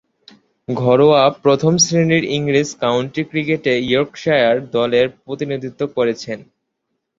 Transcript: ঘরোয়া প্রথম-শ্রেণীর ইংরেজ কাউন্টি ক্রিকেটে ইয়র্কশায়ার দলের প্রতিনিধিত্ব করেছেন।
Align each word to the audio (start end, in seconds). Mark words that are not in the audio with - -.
ঘরোয়া 0.67 1.23
প্রথম-শ্রেণীর 1.43 2.23
ইংরেজ 2.37 2.69
কাউন্টি 2.81 3.21
ক্রিকেটে 3.23 3.73
ইয়র্কশায়ার 3.83 4.57
দলের 4.71 5.07
প্রতিনিধিত্ব 5.17 5.81
করেছেন। 5.95 6.39